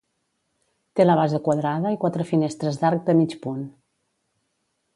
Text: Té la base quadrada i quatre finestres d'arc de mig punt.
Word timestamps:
Té 0.99 1.05
la 1.05 1.17
base 1.19 1.41
quadrada 1.47 1.91
i 1.95 1.99
quatre 2.05 2.27
finestres 2.31 2.81
d'arc 2.85 3.05
de 3.11 3.17
mig 3.21 3.37
punt. 3.45 3.61